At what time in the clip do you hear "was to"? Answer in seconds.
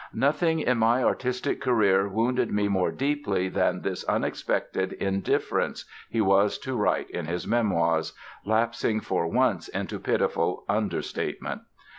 6.21-6.75